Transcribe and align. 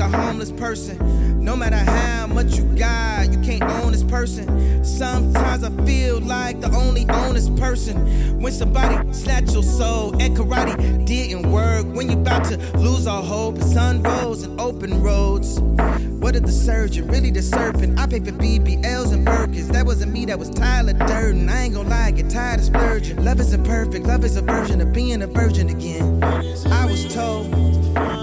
a 0.00 0.08
homeless 0.08 0.50
person. 0.50 1.44
No 1.44 1.54
matter 1.54 1.76
how 1.76 2.26
much 2.26 2.56
you 2.56 2.64
got, 2.76 3.30
you 3.32 3.38
can't 3.40 3.62
own 3.62 3.92
this 3.92 4.02
person. 4.02 4.84
Sometimes 4.84 5.62
I 5.62 5.70
feel 5.84 6.20
like 6.20 6.60
the 6.60 6.70
only 6.74 7.08
honest 7.08 7.54
person. 7.56 8.40
When 8.40 8.52
somebody 8.52 9.12
snatch 9.12 9.52
your 9.52 9.62
soul 9.62 10.20
and 10.20 10.36
karate 10.36 11.04
didn't 11.06 11.50
work. 11.50 11.86
When 11.86 12.10
you 12.10 12.18
about 12.18 12.44
to 12.46 12.56
lose 12.78 13.06
all 13.06 13.22
hope, 13.22 13.58
sun 13.58 14.02
rose 14.02 14.42
and 14.42 14.58
open 14.60 15.02
roads. 15.02 15.60
What 15.60 16.36
if 16.36 16.42
the 16.42 16.52
surgeon 16.52 17.08
really 17.08 17.30
the 17.30 17.42
serpent? 17.42 17.98
I 17.98 18.06
pay 18.06 18.20
for 18.20 18.32
BBLs 18.32 19.12
and 19.12 19.26
Birkins. 19.26 19.68
That 19.68 19.86
wasn't 19.86 20.12
me, 20.12 20.24
that 20.26 20.38
was 20.38 20.50
Tyler 20.50 20.92
Durden. 20.92 21.48
I 21.48 21.62
ain't 21.62 21.74
gonna 21.74 21.88
lie, 21.88 22.06
I 22.06 22.10
get 22.10 22.30
tired 22.30 22.60
of 22.60 22.66
splurging. 22.66 23.24
Love 23.24 23.40
isn't 23.40 23.64
perfect, 23.64 24.06
love 24.06 24.24
is 24.24 24.36
a 24.36 24.42
version 24.42 24.80
of 24.80 24.92
being 24.92 25.22
a 25.22 25.26
virgin 25.26 25.68
again. 25.68 26.22
I 26.22 26.86
was 26.86 27.12
told 27.12 27.48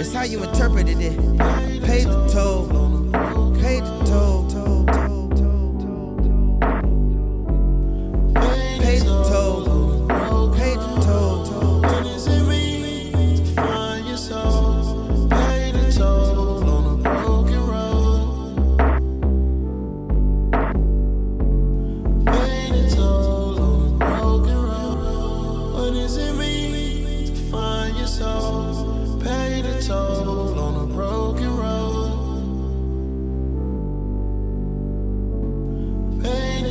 it's 0.00 0.12
how 0.12 0.22
you 0.22 0.42
interpreted 0.42 1.00
it. 1.00 1.59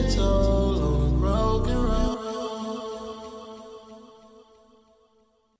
so 0.09 0.58